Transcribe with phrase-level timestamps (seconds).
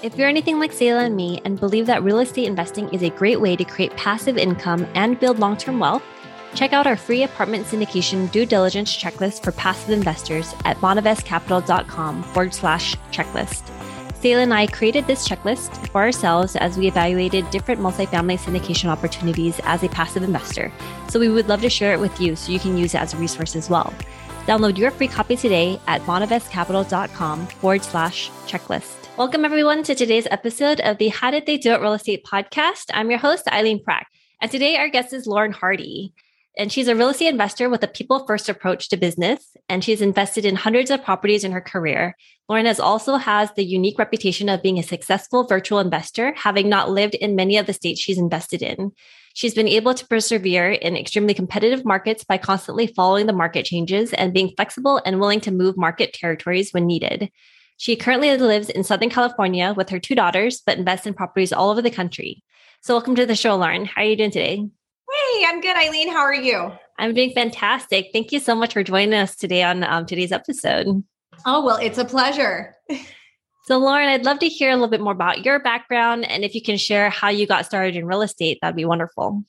[0.00, 3.10] If you're anything like Selah and me and believe that real estate investing is a
[3.10, 6.04] great way to create passive income and build long term wealth,
[6.54, 12.54] check out our free apartment syndication due diligence checklist for passive investors at bonavestcapital.com forward
[12.54, 13.74] slash checklist.
[14.14, 19.60] Selah and I created this checklist for ourselves as we evaluated different multifamily syndication opportunities
[19.64, 20.72] as a passive investor.
[21.08, 23.14] So we would love to share it with you so you can use it as
[23.14, 23.92] a resource as well.
[24.46, 29.07] Download your free copy today at bonavestcapital.com forward slash checklist.
[29.18, 32.84] Welcome, everyone, to today's episode of the How Did They Do It Real Estate podcast.
[32.94, 34.04] I'm your host, Eileen Prack.
[34.40, 36.14] And today, our guest is Lauren Hardy.
[36.56, 39.56] And she's a real estate investor with a people first approach to business.
[39.68, 42.14] And she's invested in hundreds of properties in her career.
[42.48, 46.88] Lauren has also has the unique reputation of being a successful virtual investor, having not
[46.88, 48.92] lived in many of the states she's invested in.
[49.34, 54.12] She's been able to persevere in extremely competitive markets by constantly following the market changes
[54.12, 57.32] and being flexible and willing to move market territories when needed.
[57.80, 61.70] She currently lives in Southern California with her two daughters, but invests in properties all
[61.70, 62.42] over the country.
[62.80, 63.84] So, welcome to the show, Lauren.
[63.84, 64.56] How are you doing today?
[64.56, 66.10] Hey, I'm good, Eileen.
[66.10, 66.72] How are you?
[66.98, 68.08] I'm doing fantastic.
[68.12, 71.04] Thank you so much for joining us today on um, today's episode.
[71.46, 72.74] Oh, well, it's a pleasure.
[73.66, 76.56] so, Lauren, I'd love to hear a little bit more about your background and if
[76.56, 79.44] you can share how you got started in real estate, that'd be wonderful.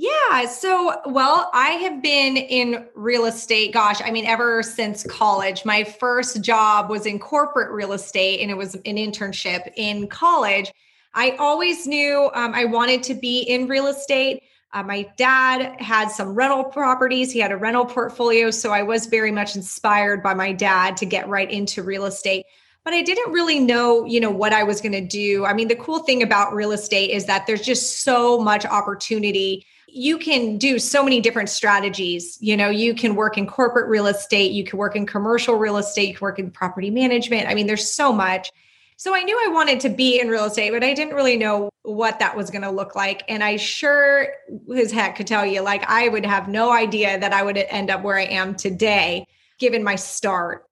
[0.00, 0.46] Yeah.
[0.46, 5.64] So, well, I have been in real estate, gosh, I mean, ever since college.
[5.64, 10.70] My first job was in corporate real estate and it was an internship in college.
[11.14, 14.44] I always knew um, I wanted to be in real estate.
[14.72, 18.52] Uh, my dad had some rental properties, he had a rental portfolio.
[18.52, 22.46] So I was very much inspired by my dad to get right into real estate
[22.84, 25.44] but I didn't really know, you know, what I was going to do.
[25.44, 29.66] I mean, the cool thing about real estate is that there's just so much opportunity
[29.90, 32.36] you can do so many different strategies.
[32.40, 35.78] You know, you can work in corporate real estate, you can work in commercial real
[35.78, 37.48] estate, you can work in property management.
[37.48, 38.52] I mean, there's so much.
[38.96, 41.70] So I knew I wanted to be in real estate, but I didn't really know
[41.82, 43.22] what that was going to look like.
[43.28, 44.28] And I sure
[44.76, 47.90] as heck could tell you, like, I would have no idea that I would end
[47.90, 49.26] up where I am today,
[49.58, 50.67] given my start.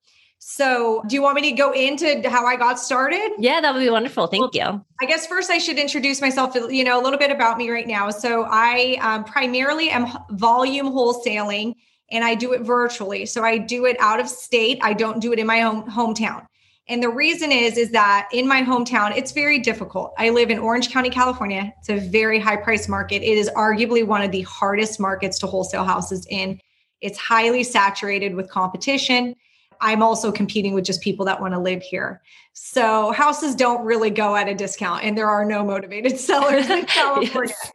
[0.48, 3.32] So, do you want me to go into how I got started?
[3.36, 4.28] Yeah, that would be wonderful.
[4.28, 4.84] Thank well, you.
[5.00, 7.86] I guess first I should introduce myself, you know, a little bit about me right
[7.86, 8.10] now.
[8.10, 11.74] So, I um, primarily am volume wholesaling
[12.12, 13.26] and I do it virtually.
[13.26, 14.78] So, I do it out of state.
[14.82, 16.46] I don't do it in my own hometown.
[16.86, 20.14] And the reason is is that in my hometown it's very difficult.
[20.16, 21.74] I live in Orange County, California.
[21.80, 23.24] It's a very high price market.
[23.24, 26.60] It is arguably one of the hardest markets to wholesale houses in.
[27.00, 29.34] It's highly saturated with competition
[29.80, 32.22] I'm also competing with just people that want to live here.
[32.52, 36.84] So houses don't really go at a discount, and there are no motivated sellers in
[36.86, 37.54] California.
[37.62, 37.72] yes.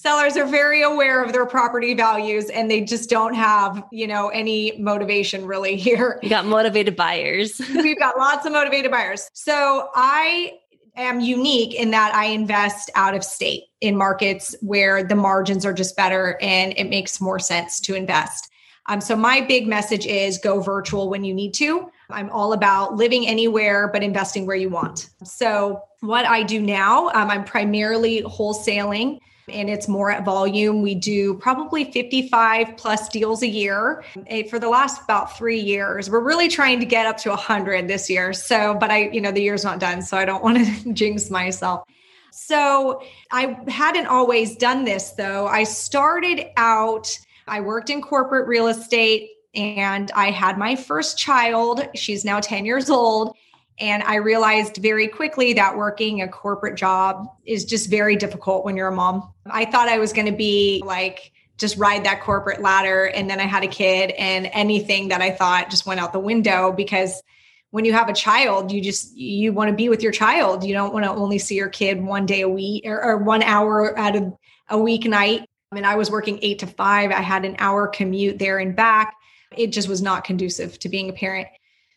[0.00, 4.28] Sellers are very aware of their property values and they just don't have, you know,
[4.28, 6.18] any motivation really here.
[6.22, 7.60] You got motivated buyers.
[7.74, 9.28] We've got lots of motivated buyers.
[9.34, 10.54] So I
[10.96, 15.74] am unique in that I invest out of state in markets where the margins are
[15.74, 18.49] just better and it makes more sense to invest.
[18.90, 21.92] Um, so my big message is go virtual when you need to.
[22.10, 25.10] I'm all about living anywhere but investing where you want.
[25.22, 30.82] So what I do now, um, I'm primarily wholesaling and it's more at volume.
[30.82, 36.10] We do probably 55 plus deals a year eh, for the last about three years.
[36.10, 38.32] We're really trying to get up to 100 this year.
[38.32, 41.30] So, but I, you know, the year's not done, so I don't want to jinx
[41.30, 41.84] myself.
[42.32, 45.46] So I hadn't always done this though.
[45.46, 47.16] I started out
[47.50, 51.86] I worked in corporate real estate and I had my first child.
[51.96, 53.36] She's now 10 years old.
[53.80, 58.76] And I realized very quickly that working a corporate job is just very difficult when
[58.76, 59.32] you're a mom.
[59.46, 63.06] I thought I was going to be like, just ride that corporate ladder.
[63.06, 66.20] And then I had a kid, and anything that I thought just went out the
[66.20, 67.22] window because
[67.70, 70.64] when you have a child, you just you want to be with your child.
[70.64, 73.42] You don't want to only see your kid one day a week or, or one
[73.42, 74.32] hour out of
[74.68, 75.44] a weeknight.
[75.70, 77.10] I mean, I was working eight to five.
[77.10, 79.14] I had an hour commute there and back.
[79.56, 81.48] It just was not conducive to being a parent.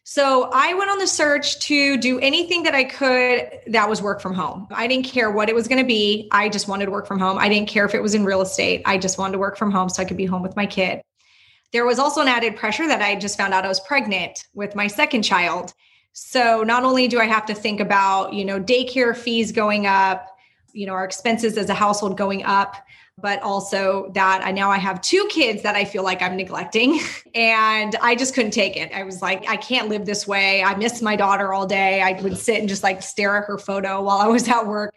[0.05, 4.21] So I went on the search to do anything that I could that was work
[4.21, 4.67] from home.
[4.69, 6.27] I didn't care what it was going to be.
[6.31, 7.37] I just wanted to work from home.
[7.37, 8.81] I didn't care if it was in real estate.
[8.85, 11.01] I just wanted to work from home so I could be home with my kid.
[11.71, 14.75] There was also an added pressure that I just found out I was pregnant with
[14.75, 15.73] my second child.
[16.11, 20.27] So not only do I have to think about, you know, daycare fees going up,
[20.73, 22.75] you know, our expenses as a household going up,
[23.21, 26.99] but also that I now I have two kids that I feel like I'm neglecting
[27.35, 28.91] and I just couldn't take it.
[28.93, 30.63] I was like I can't live this way.
[30.63, 32.01] I miss my daughter all day.
[32.01, 34.93] I would sit and just like stare at her photo while I was at work.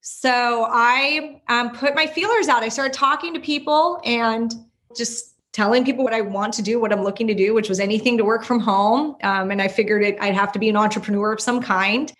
[0.00, 2.62] So I um, put my feelers out.
[2.62, 4.54] I started talking to people and
[4.96, 7.80] just telling people what I want to do, what I'm looking to do, which was
[7.80, 9.16] anything to work from home.
[9.22, 12.12] Um, and I figured it, I'd have to be an entrepreneur of some kind.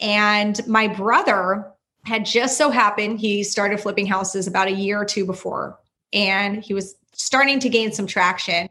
[0.00, 1.71] And my brother
[2.04, 5.78] had just so happened he started flipping houses about a year or two before,
[6.12, 8.68] and he was starting to gain some traction.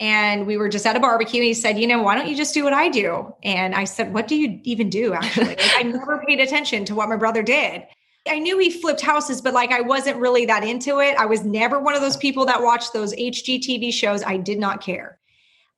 [0.00, 1.40] And we were just at a barbecue.
[1.40, 3.34] And he said, You know, why don't you just do what I do?
[3.42, 5.46] And I said, What do you even do, actually?
[5.46, 7.84] like, I never paid attention to what my brother did.
[8.28, 11.16] I knew he flipped houses, but like I wasn't really that into it.
[11.16, 14.22] I was never one of those people that watched those HGTV shows.
[14.22, 15.18] I did not care.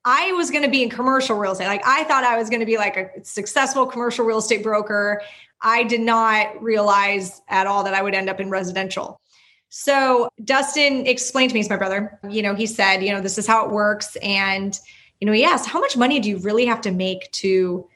[0.04, 1.66] I was going to be in commercial real estate.
[1.66, 5.22] Like I thought I was going to be like a successful commercial real estate broker.
[5.62, 9.20] I did not realize at all that I would end up in residential.
[9.68, 13.38] So Dustin explained to me, he's my brother, you know, he said, you know, this
[13.38, 14.16] is how it works.
[14.16, 14.78] And,
[15.20, 17.88] you know, he asked, how much money do you really have to make to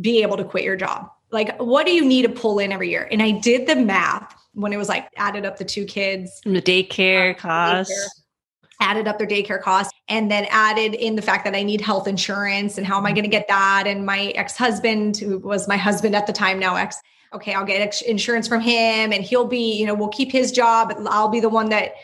[0.00, 1.10] be able to quit your job?
[1.30, 3.06] Like, what do you need to pull in every year?
[3.10, 6.62] And I did the math when it was like added up the two kids, the
[6.62, 8.22] daycare uh, costs.
[8.80, 12.06] Added up their daycare costs and then added in the fact that I need health
[12.06, 13.30] insurance and how am I going to mm-hmm.
[13.30, 13.84] get that?
[13.86, 17.00] And my ex husband, who was my husband at the time, now ex,
[17.32, 20.92] okay, I'll get insurance from him and he'll be, you know, we'll keep his job.
[21.08, 21.94] I'll be the one that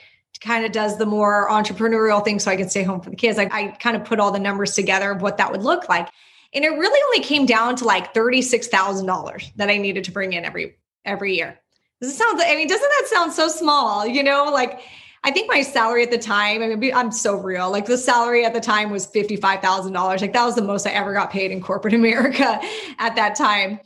[0.40, 3.38] kind of does the more entrepreneurial thing so I can stay home for the kids.
[3.38, 6.08] I, I kind of put all the numbers together of what that would look like.
[6.52, 10.44] And it really only came down to like $36,000 that I needed to bring in
[10.44, 11.58] every every year.
[12.00, 14.06] This sounds I mean, doesn't that sound so small?
[14.06, 14.80] You know, like
[15.24, 17.70] I think my salary at the time, I mean, I'm so real.
[17.70, 20.20] Like the salary at the time was $55,000.
[20.20, 22.60] Like that was the most I ever got paid in corporate America
[22.98, 23.80] at that time.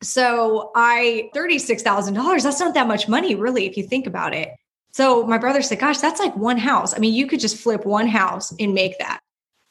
[0.00, 4.50] So I, $36,000, that's not that much money, really, if you think about it.
[4.92, 6.94] So my brother said, Gosh, that's like one house.
[6.94, 9.20] I mean, you could just flip one house and make that.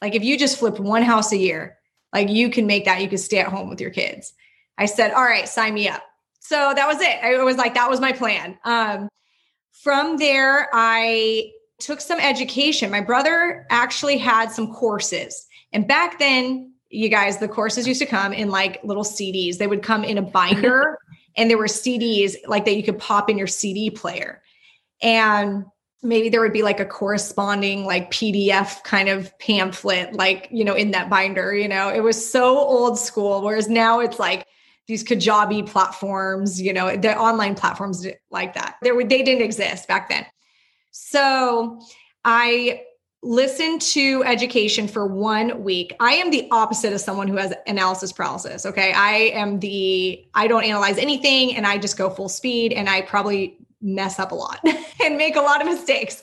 [0.02, 1.78] Like if you just flipped one house a year,
[2.12, 4.34] like you can make that, you could stay at home with your kids.
[4.76, 6.02] I said, All right, sign me up.
[6.40, 7.18] So that was it.
[7.22, 8.58] I was like, that was my plan.
[8.64, 9.08] Um,
[9.82, 12.90] from there, I took some education.
[12.90, 15.46] My brother actually had some courses.
[15.72, 19.58] And back then, you guys, the courses used to come in like little CDs.
[19.58, 20.98] They would come in a binder
[21.36, 24.42] and there were CDs like that you could pop in your CD player.
[25.00, 25.66] And
[26.02, 30.74] maybe there would be like a corresponding like PDF kind of pamphlet, like, you know,
[30.74, 31.54] in that binder.
[31.54, 33.42] You know, it was so old school.
[33.42, 34.46] Whereas now it's like,
[34.88, 38.76] these Kajabi platforms, you know, the online platforms like that.
[38.82, 40.24] There were, they didn't exist back then.
[40.90, 41.80] So
[42.24, 42.82] I
[43.22, 45.94] listened to education for one week.
[46.00, 48.64] I am the opposite of someone who has analysis paralysis.
[48.64, 48.92] Okay.
[48.92, 53.02] I am the, I don't analyze anything and I just go full speed and I
[53.02, 54.60] probably mess up a lot
[55.04, 56.20] and make a lot of mistakes.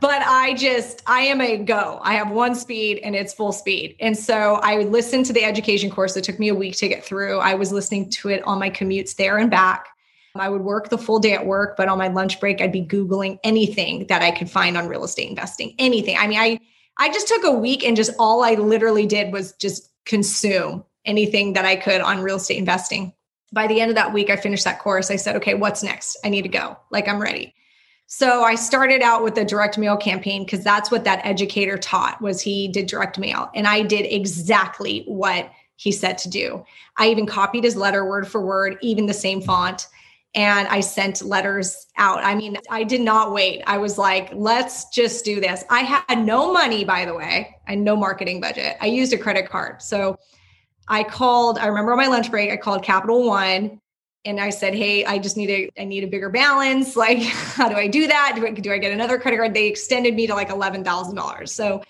[0.00, 1.98] But I just, I am a go.
[2.02, 3.96] I have one speed and it's full speed.
[4.00, 7.04] And so I listened to the education course It took me a week to get
[7.04, 7.38] through.
[7.38, 9.88] I was listening to it on my commutes there and back.
[10.36, 12.84] I would work the full day at work, but on my lunch break, I'd be
[12.84, 16.16] Googling anything that I could find on real estate investing, anything.
[16.18, 16.60] I mean, I,
[16.98, 21.54] I just took a week and just all I literally did was just consume anything
[21.54, 23.12] that I could on real estate investing
[23.52, 25.10] by the end of that week, I finished that course.
[25.10, 26.16] I said, okay, what's next?
[26.24, 26.76] I need to go.
[26.90, 27.54] Like, I'm ready.
[28.06, 32.20] So I started out with the direct mail campaign because that's what that educator taught
[32.20, 33.50] was he did direct mail.
[33.54, 36.64] And I did exactly what he said to do.
[36.96, 39.86] I even copied his letter word for word, even the same font.
[40.34, 42.24] And I sent letters out.
[42.24, 43.62] I mean, I did not wait.
[43.66, 45.64] I was like, let's just do this.
[45.70, 48.76] I had no money, by the way, and no marketing budget.
[48.80, 49.82] I used a credit card.
[49.82, 50.18] So
[50.88, 53.80] I called, I remember on my lunch break, I called Capital One
[54.24, 56.96] and I said, Hey, I just need a, I need a bigger balance.
[57.00, 58.32] Like, how do I do that?
[58.36, 59.54] Do I, do I get another credit card?
[59.54, 61.48] They extended me to like $11,000.
[61.48, 61.82] So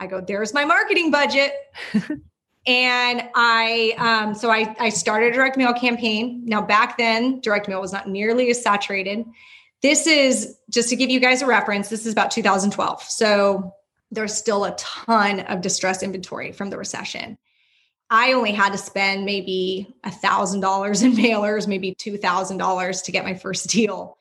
[0.00, 1.52] I go, there's my marketing budget.
[2.66, 6.42] and I, um, so I, I started a direct mail campaign.
[6.44, 9.24] Now back then, direct mail was not nearly as saturated.
[9.80, 11.88] This is just to give you guys a reference.
[11.88, 13.02] This is about 2012.
[13.02, 13.72] So
[14.10, 17.38] there's still a ton of distress inventory from the recession.
[18.10, 23.02] I only had to spend maybe a thousand dollars in mailers, maybe two thousand dollars
[23.02, 24.16] to get my first deal.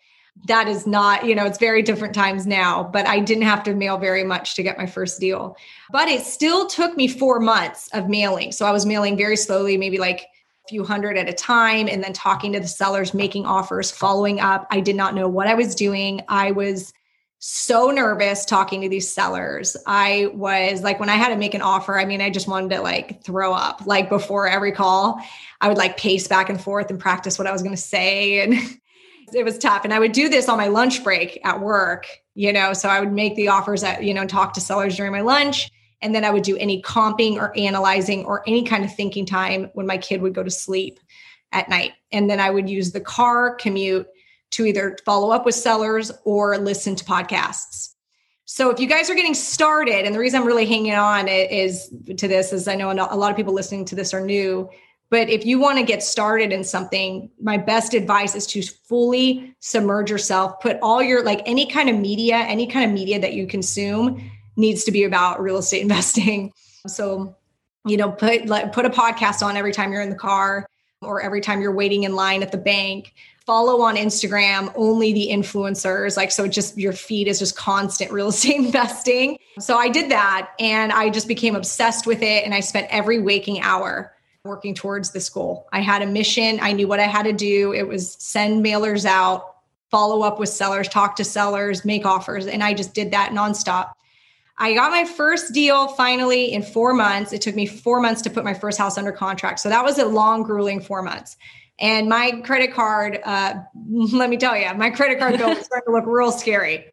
[0.48, 3.74] That is not, you know, it's very different times now, but I didn't have to
[3.74, 5.58] mail very much to get my first deal.
[5.90, 8.52] But it still took me four months of mailing.
[8.52, 12.04] So I was mailing very slowly, maybe like a few hundred at a time, and
[12.04, 14.68] then talking to the sellers, making offers, following up.
[14.70, 16.22] I did not know what I was doing.
[16.28, 16.94] I was
[17.40, 19.78] so nervous talking to these sellers.
[19.86, 22.76] I was like, when I had to make an offer, I mean, I just wanted
[22.76, 23.86] to like throw up.
[23.86, 25.22] Like before every call,
[25.62, 28.42] I would like pace back and forth and practice what I was going to say.
[28.42, 28.56] And,
[29.34, 29.84] it was tough.
[29.84, 33.00] And I would do this on my lunch break at work, you know, so I
[33.00, 35.70] would make the offers at, you know, talk to sellers during my lunch.
[36.02, 39.70] And then I would do any comping or analyzing or any kind of thinking time
[39.74, 41.00] when my kid would go to sleep
[41.52, 41.94] at night.
[42.12, 44.08] And then I would use the car commute
[44.52, 47.94] to either follow up with sellers or listen to podcasts.
[48.46, 51.94] So if you guys are getting started, and the reason I'm really hanging on is
[52.16, 54.70] to this is I know a lot of people listening to this are new,
[55.10, 59.56] but if you want to get started in something, my best advice is to fully
[59.60, 63.34] submerge yourself, put all your like any kind of media, any kind of media that
[63.34, 66.52] you consume needs to be about real estate investing.
[66.88, 67.36] So,
[67.86, 70.68] you know, put put a podcast on every time you're in the car
[71.02, 73.14] or every time you're waiting in line at the bank
[73.48, 76.18] follow on Instagram only the influencers.
[76.18, 79.40] Like, so just your feed is just constant real estate investing.
[79.58, 82.44] So I did that and I just became obsessed with it.
[82.44, 84.14] And I spent every waking hour
[84.44, 85.68] working towards this goal.
[85.72, 86.60] I had a mission.
[86.62, 87.74] I knew what I had to do.
[87.74, 89.56] It was send mailers out,
[89.90, 92.48] follow up with sellers, talk to sellers, make offers.
[92.48, 93.94] And I just did that nonstop.
[94.58, 97.32] I got my first deal finally in four months.
[97.32, 99.60] It took me four months to put my first house under contract.
[99.60, 101.38] So that was a long, grueling four months.
[101.80, 103.56] And my credit card, uh,
[103.90, 106.92] let me tell you, my credit card bill was starting to look real scary.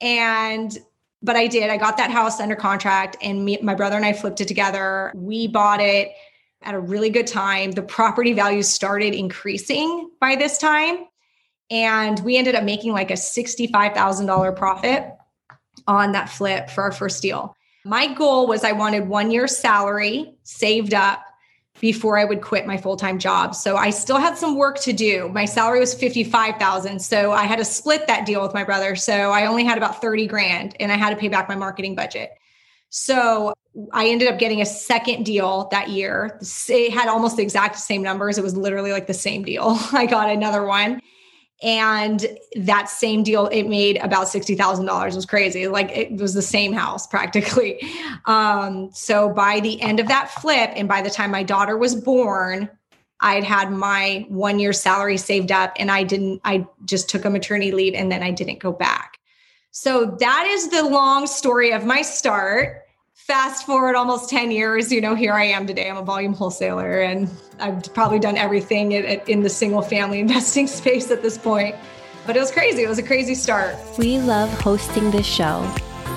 [0.00, 0.76] And
[1.20, 1.68] but I did.
[1.68, 5.12] I got that house under contract, and me, my brother and I flipped it together.
[5.16, 6.12] We bought it
[6.62, 7.72] at a really good time.
[7.72, 11.06] The property values started increasing by this time,
[11.70, 15.12] and we ended up making like a sixty-five thousand dollar profit
[15.88, 17.56] on that flip for our first deal.
[17.84, 21.22] My goal was I wanted one year salary saved up
[21.80, 23.54] before I would quit my full-time job.
[23.54, 25.28] So I still had some work to do.
[25.28, 27.00] My salary was 55,000.
[27.00, 28.96] So I had to split that deal with my brother.
[28.96, 31.94] So I only had about 30 grand and I had to pay back my marketing
[31.94, 32.30] budget.
[32.90, 33.52] So
[33.92, 36.40] I ended up getting a second deal that year.
[36.68, 38.38] It had almost the exact same numbers.
[38.38, 39.78] It was literally like the same deal.
[39.92, 41.00] I got another one
[41.62, 45.66] and that same deal it made about $60000 it was crazy.
[45.66, 47.80] Like it was the same house practically.
[48.26, 51.94] Um, so by the end of that flip and by the time my daughter was
[51.94, 52.68] born
[53.20, 57.30] i'd had my one year salary saved up and i didn't i just took a
[57.30, 59.18] maternity leave and then i didn't go back.
[59.70, 62.82] So that is the long story of my start
[63.28, 65.90] fast forward almost 10 years, you know, here I am today.
[65.90, 67.28] I'm a volume wholesaler and
[67.60, 71.76] I've probably done everything in the single family investing space at this point.
[72.26, 72.84] But it was crazy.
[72.84, 73.76] It was a crazy start.
[73.98, 75.60] We love hosting this show.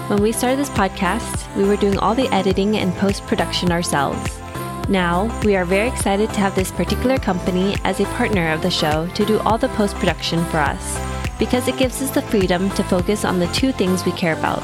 [0.07, 4.39] When we started this podcast, we were doing all the editing and post production ourselves.
[4.87, 8.71] Now, we are very excited to have this particular company as a partner of the
[8.71, 10.97] show to do all the post production for us
[11.37, 14.63] because it gives us the freedom to focus on the two things we care about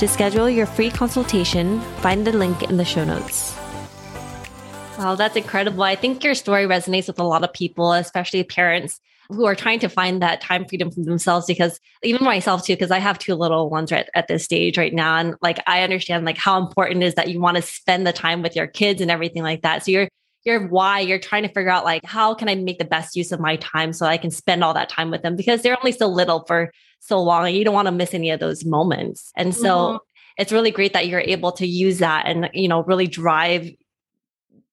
[0.00, 3.54] To schedule your free consultation, find the link in the show notes.
[4.98, 5.82] Wow, that's incredible.
[5.82, 9.78] I think your story resonates with a lot of people, especially parents who are trying
[9.80, 13.36] to find that time freedom for themselves because even myself too because i have two
[13.36, 17.04] little ones right at this stage right now and like i understand like how important
[17.04, 19.84] is that you want to spend the time with your kids and everything like that
[19.84, 20.08] so you're
[20.44, 23.30] your why you're trying to figure out like how can i make the best use
[23.30, 25.92] of my time so i can spend all that time with them because they're only
[25.92, 29.32] so little for so long and you don't want to miss any of those moments.
[29.36, 29.96] And so mm-hmm.
[30.38, 33.70] it's really great that you're able to use that and, you know, really drive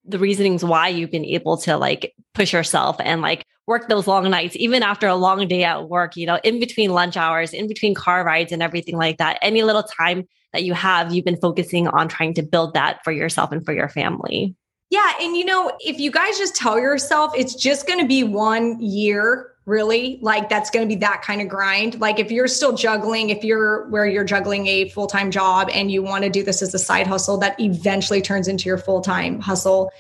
[0.05, 4.29] the reasonings why you've been able to like push yourself and like work those long
[4.29, 7.67] nights, even after a long day at work, you know, in between lunch hours, in
[7.67, 9.37] between car rides and everything like that.
[9.41, 13.11] Any little time that you have, you've been focusing on trying to build that for
[13.11, 14.55] yourself and for your family.
[14.89, 15.11] Yeah.
[15.21, 18.79] And you know, if you guys just tell yourself it's just going to be one
[18.79, 20.17] year really?
[20.21, 21.99] Like that's going to be that kind of grind?
[21.99, 26.01] Like if you're still juggling if you're where you're juggling a full-time job and you
[26.01, 29.91] want to do this as a side hustle that eventually turns into your full-time hustle.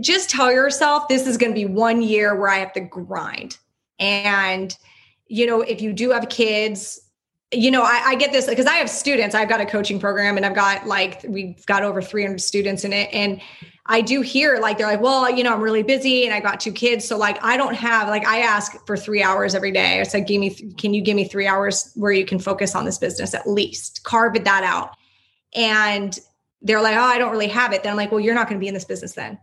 [0.00, 3.56] Just tell yourself this is going to be one year where i have to grind.
[3.98, 4.76] And
[5.26, 7.00] you know if you do have kids
[7.52, 9.34] you know i, I get this because i have students.
[9.34, 12.92] I've got a coaching program and i've got like we've got over 300 students in
[12.92, 13.08] it.
[13.14, 13.40] And
[13.90, 16.60] I do hear like they're like, well, you know, I'm really busy and I got
[16.60, 19.98] two kids, so like I don't have like I ask for three hours every day.
[19.98, 22.84] I said, give me, can you give me three hours where you can focus on
[22.84, 24.04] this business at least?
[24.04, 24.96] Carve that out,
[25.56, 26.16] and
[26.62, 27.82] they're like, oh, I don't really have it.
[27.82, 29.36] Then I'm like, well, you're not going to be in this business then.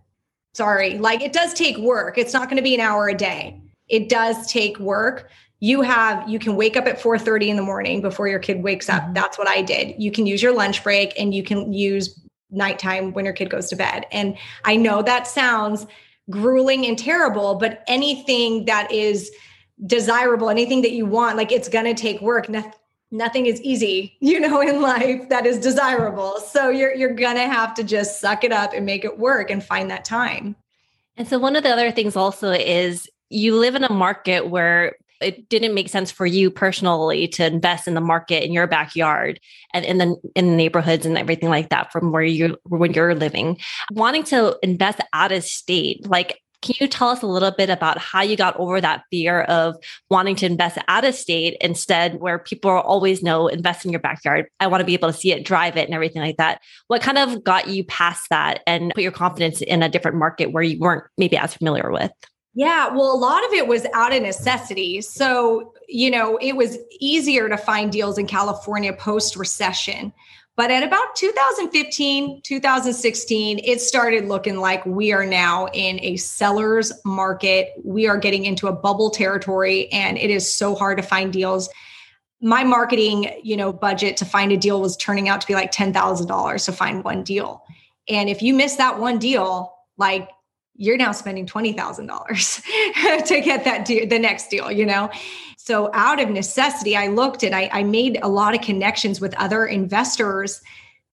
[0.53, 2.17] Sorry, like it does take work.
[2.17, 3.61] It's not going to be an hour a day.
[3.89, 8.01] It does take work you have you can wake up at 4:30 in the morning
[8.01, 9.01] before your kid wakes up.
[9.01, 9.13] Mm-hmm.
[9.13, 9.95] That's what I did.
[9.97, 13.69] You can use your lunch break and you can use nighttime when your kid goes
[13.69, 14.05] to bed.
[14.11, 15.85] And I know that sounds
[16.29, 19.31] grueling and terrible, but anything that is
[19.85, 22.49] desirable, anything that you want, like it's going to take work.
[22.49, 22.63] No,
[23.11, 26.39] nothing is easy, you know, in life that is desirable.
[26.39, 29.51] So you're you're going to have to just suck it up and make it work
[29.51, 30.55] and find that time.
[31.15, 34.95] And so one of the other things also is you live in a market where
[35.21, 39.39] it didn't make sense for you personally to invest in the market in your backyard
[39.73, 43.15] and in the in the neighborhoods and everything like that from where you when you're
[43.15, 43.57] living
[43.91, 47.97] wanting to invest out of state like can you tell us a little bit about
[47.97, 49.75] how you got over that fear of
[50.09, 54.47] wanting to invest out of state instead, where people always know invest in your backyard?
[54.59, 56.61] I want to be able to see it, drive it, and everything like that.
[56.87, 60.51] What kind of got you past that and put your confidence in a different market
[60.51, 62.11] where you weren't maybe as familiar with?
[62.57, 64.99] Yeah, well, a lot of it was out of necessity.
[65.01, 70.11] So, you know, it was easier to find deals in California post recession.
[70.55, 76.91] But at about 2015, 2016, it started looking like we are now in a seller's
[77.05, 77.73] market.
[77.83, 81.69] We are getting into a bubble territory and it is so hard to find deals.
[82.41, 85.71] My marketing, you know, budget to find a deal was turning out to be like
[85.71, 87.61] $10,000 to find one deal.
[88.09, 90.27] And if you miss that one deal, like
[90.77, 95.09] you're now spending $20,000 to get that deal, the next deal, you know?
[95.57, 99.35] So out of necessity, I looked and I, I made a lot of connections with
[99.35, 100.61] other investors,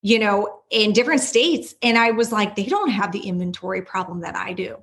[0.03, 1.75] you know, in different states.
[1.83, 4.77] And I was like, they don't have the inventory problem that I do.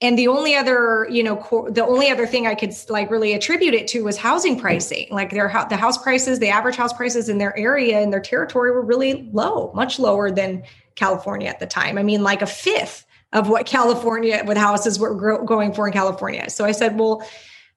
[0.00, 3.34] And the only other, you know, co- the only other thing I could like really
[3.34, 5.06] attribute it to was housing pricing.
[5.10, 8.72] Like their the house prices, the average house prices in their area and their territory
[8.72, 10.64] were really low, much lower than
[10.96, 11.98] California at the time.
[11.98, 16.50] I mean, like a fifth of what California with houses were going for in California.
[16.50, 17.26] So I said, well,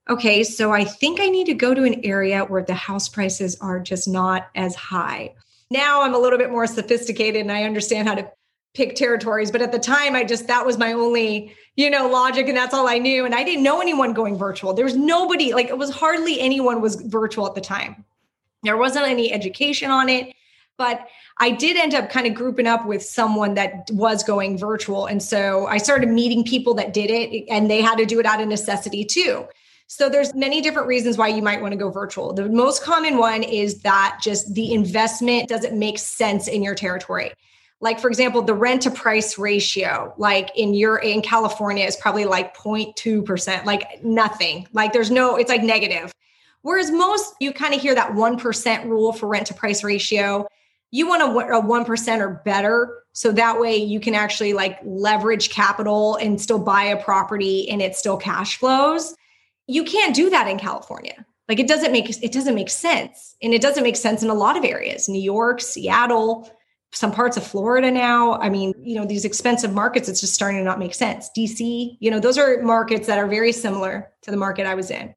[0.09, 3.57] okay, so I think I need to go to an area where the house prices
[3.62, 5.33] are just not as high.
[5.70, 8.29] Now I'm a little bit more sophisticated and I understand how to
[8.74, 12.48] pick territories, but at the time I just that was my only, you know, logic
[12.48, 14.74] and that's all I knew and I didn't know anyone going virtual.
[14.74, 18.03] There was nobody, like it was hardly anyone was virtual at the time.
[18.63, 20.35] There wasn't any education on it.
[20.77, 21.07] But
[21.38, 25.05] I did end up kind of grouping up with someone that was going virtual.
[25.05, 28.25] And so I started meeting people that did it and they had to do it
[28.25, 29.48] out of necessity too.
[29.88, 32.33] So there's many different reasons why you might want to go virtual.
[32.33, 37.31] The most common one is that just the investment doesn't make sense in your territory.
[37.81, 42.25] Like for example, the rent to price ratio, like in your in California is probably
[42.25, 44.68] like 0.2%, like nothing.
[44.74, 46.11] Like there's no it's like negative.
[46.64, 50.48] Whereas most you kind of hear that 1% rule for rent to price ratio
[50.96, 53.03] you want a, a 1% or better.
[53.12, 57.81] So that way you can actually like leverage capital and still buy a property and
[57.81, 59.14] it still cash flows.
[59.68, 61.25] You can't do that in California.
[61.50, 63.36] Like it doesn't make it doesn't make sense.
[63.44, 65.10] And it doesn't make sense in a lot of areas.
[65.10, 66.50] New York, Seattle,
[66.94, 68.36] some parts of Florida now.
[68.36, 71.29] I mean, you know, these expensive markets, it's just starting to not make sense.
[71.38, 74.90] DC, you know, those are markets that are very similar to the market I was
[74.90, 75.14] in.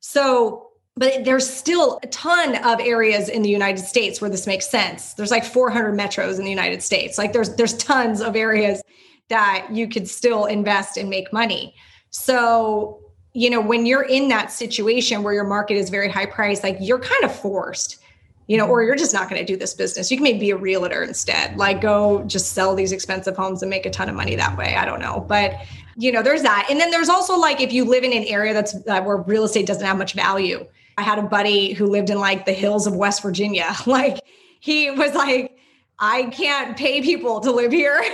[0.00, 4.68] So but there's still a ton of areas in the United States where this makes
[4.68, 5.12] sense.
[5.14, 7.18] There's like 400 metros in the United States.
[7.18, 8.82] Like there's there's tons of areas
[9.28, 11.74] that you could still invest and make money.
[12.10, 13.00] So,
[13.34, 16.78] you know, when you're in that situation where your market is very high priced, like
[16.80, 17.98] you're kind of forced,
[18.46, 20.10] you know, or you're just not going to do this business.
[20.10, 21.58] You can maybe be a realtor instead.
[21.58, 24.76] Like go just sell these expensive homes and make a ton of money that way.
[24.76, 25.26] I don't know.
[25.28, 25.56] But
[25.96, 26.68] you know, there's that.
[26.70, 29.44] And then there's also like if you live in an area that's uh, where real
[29.44, 32.86] estate doesn't have much value I had a buddy who lived in like the hills
[32.86, 33.74] of West Virginia.
[33.86, 34.18] Like
[34.60, 35.56] he was like,
[35.98, 38.04] I can't pay people to live here.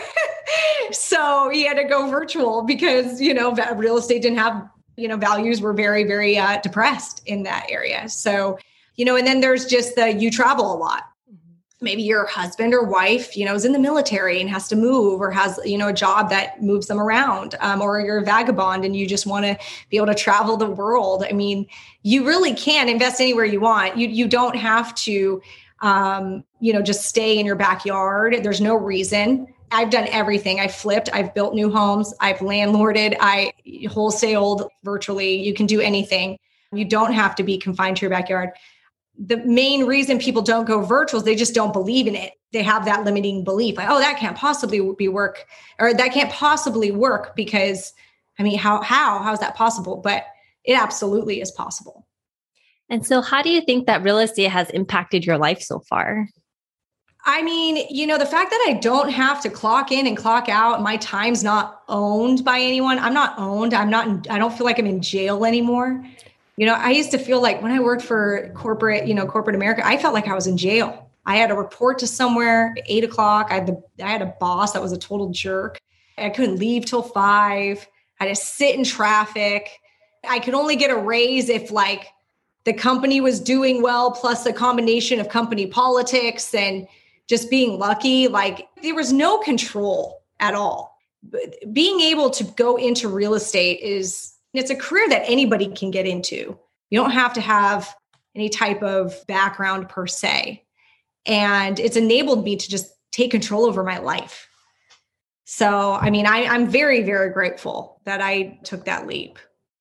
[0.92, 5.16] so he had to go virtual because, you know, real estate didn't have, you know,
[5.16, 8.08] values were very, very uh, depressed in that area.
[8.08, 8.58] So,
[8.96, 11.11] you know, and then there's just the you travel a lot
[11.82, 15.20] maybe your husband or wife you know is in the military and has to move
[15.20, 18.84] or has you know a job that moves them around um, or you're a vagabond
[18.84, 19.58] and you just want to
[19.90, 21.24] be able to travel the world.
[21.28, 21.66] I mean
[22.02, 23.96] you really can invest anywhere you want.
[23.96, 25.42] You you don't have to
[25.80, 28.38] um, you know just stay in your backyard.
[28.42, 29.52] There's no reason.
[29.72, 30.60] I've done everything.
[30.60, 33.54] I've flipped, I've built new homes, I've landlorded, I
[33.86, 35.42] wholesaled virtually.
[35.42, 36.38] You can do anything.
[36.72, 38.50] You don't have to be confined to your backyard
[39.18, 42.32] the main reason people don't go virtual is they just don't believe in it.
[42.52, 45.46] They have that limiting belief, like, oh, that can't possibly be work,
[45.78, 47.92] or that can't possibly work because,
[48.38, 49.96] I mean, how how how is that possible?
[49.96, 50.24] But
[50.64, 52.06] it absolutely is possible.
[52.90, 56.28] And so, how do you think that real estate has impacted your life so far?
[57.24, 60.48] I mean, you know, the fact that I don't have to clock in and clock
[60.48, 62.98] out, my time's not owned by anyone.
[62.98, 63.74] I'm not owned.
[63.74, 66.04] I'm not, in, I don't feel like I'm in jail anymore.
[66.56, 69.56] You know, I used to feel like when I worked for corporate, you know, corporate
[69.56, 71.10] America, I felt like I was in jail.
[71.24, 73.48] I had to report to somewhere at eight o'clock.
[73.50, 75.80] I had the I had a boss that was a total jerk.
[76.18, 77.86] I couldn't leave till five.
[78.20, 79.68] I had to sit in traffic.
[80.28, 82.08] I could only get a raise if like
[82.64, 86.86] the company was doing well, plus a combination of company politics and
[87.28, 88.28] just being lucky.
[88.28, 90.98] Like there was no control at all.
[91.72, 96.06] Being able to go into real estate is it's a career that anybody can get
[96.06, 96.58] into.
[96.90, 97.94] You don't have to have
[98.34, 100.64] any type of background per se.
[101.26, 104.48] And it's enabled me to just take control over my life.
[105.44, 109.38] So, I mean, I, I'm very, very grateful that I took that leap.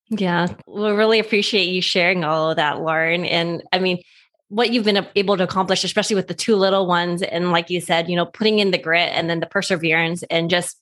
[0.10, 3.24] Yeah, we really appreciate you sharing all of that, Lauren.
[3.24, 4.02] And I mean,
[4.50, 7.80] what you've been able to accomplish, especially with the two little ones, and like you
[7.80, 10.78] said, you know, putting in the grit and then the perseverance and just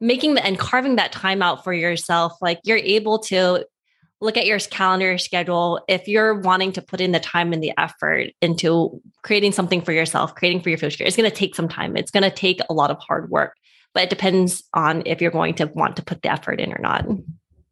[0.00, 2.32] making the and carving that time out for yourself.
[2.40, 3.64] Like you're able to
[4.20, 5.80] look at your calendar schedule.
[5.88, 9.92] If you're wanting to put in the time and the effort into creating something for
[9.92, 11.96] yourself, creating for your future, it's going to take some time.
[11.96, 13.56] It's going to take a lot of hard work,
[13.92, 16.78] but it depends on if you're going to want to put the effort in or
[16.80, 17.06] not.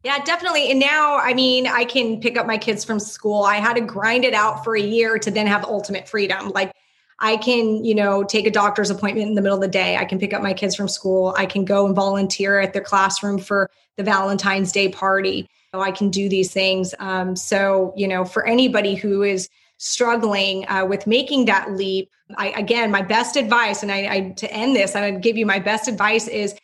[0.03, 0.69] Yeah, definitely.
[0.69, 3.41] And now, I mean, I can pick up my kids from school.
[3.41, 6.49] I had to grind it out for a year to then have ultimate freedom.
[6.49, 6.71] Like,
[7.19, 9.95] I can, you know, take a doctor's appointment in the middle of the day.
[9.97, 11.33] I can pick up my kids from school.
[11.37, 15.47] I can go and volunteer at their classroom for the Valentine's Day party.
[15.73, 16.93] So I can do these things.
[16.99, 22.49] Um, so, you know, for anybody who is struggling uh, with making that leap, I,
[22.49, 25.59] again, my best advice, and I, I to end this, I would give you my
[25.59, 26.55] best advice is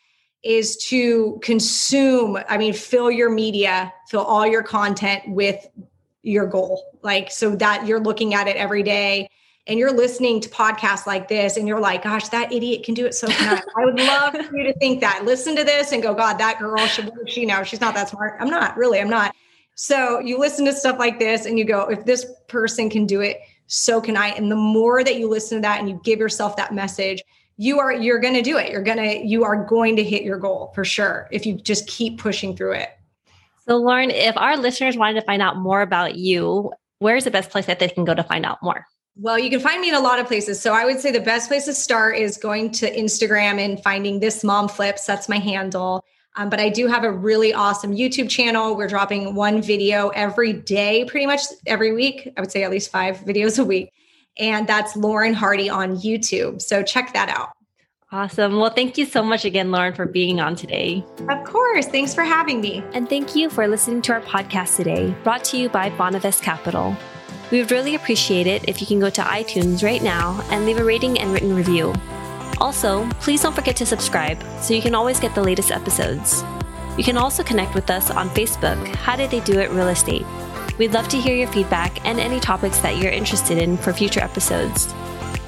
[0.44, 5.68] is to consume, I mean, fill your media, fill all your content with
[6.24, 6.84] your goal.
[7.04, 9.30] Like, so that you're looking at it every day
[9.67, 13.06] and you're listening to podcasts like this and you're like, gosh, that idiot can do
[13.06, 13.86] it so can I.
[13.86, 15.24] would love for you to think that.
[15.24, 17.63] Listen to this and go, God, that girl, should she know?
[17.63, 18.38] She's not that smart.
[18.39, 19.36] I'm not really, I'm not.
[19.76, 23.21] So you listen to stuff like this and you go, if this person can do
[23.21, 24.30] it, so can I.
[24.30, 27.24] And the more that you listen to that and you give yourself that message,
[27.62, 30.24] you are you're going to do it you're going to you are going to hit
[30.24, 32.89] your goal for sure if you just keep pushing through it
[33.67, 37.52] so lauren if our listeners wanted to find out more about you where's the best
[37.52, 39.95] place that they can go to find out more well, you can find me in
[39.95, 40.62] a lot of places.
[40.62, 44.19] So I would say the best place to start is going to Instagram and finding
[44.19, 45.06] this mom flips.
[45.06, 46.04] That's my handle.
[46.38, 48.76] Um, but I do have a really awesome YouTube channel.
[48.78, 52.32] We're dropping one video every day, pretty much every week.
[52.38, 53.91] I would say at least five videos a week
[54.38, 56.62] and that's Lauren Hardy on YouTube.
[56.62, 57.50] So check that out.
[58.12, 58.60] Awesome.
[58.60, 61.06] Well, thank you so much again, Lauren, for being on today.
[61.30, 61.88] Of course.
[61.88, 62.84] Thanks for having me.
[62.93, 66.95] And thank you for listening to our podcast today, brought to you by Bonavest Capital.
[67.52, 70.80] We would really appreciate it if you can go to iTunes right now and leave
[70.80, 71.94] a rating and written review.
[72.60, 76.44] Also, please don't forget to subscribe so you can always get the latest episodes.
[76.98, 80.26] You can also connect with us on Facebook, How Did They Do It Real Estate.
[80.78, 84.22] We'd love to hear your feedback and any topics that you're interested in for future
[84.22, 84.94] episodes.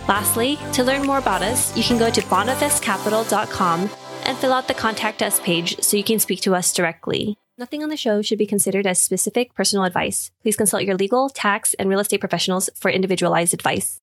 [0.08, 3.89] Lastly, to learn more about us, you can go to bonavestcapital.com
[4.26, 7.38] and fill out the contact us page so you can speak to us directly.
[7.63, 10.32] Nothing on the show should be considered as specific personal advice.
[10.41, 14.02] Please consult your legal, tax, and real estate professionals for individualized advice.